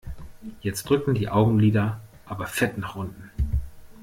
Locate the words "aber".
2.25-2.47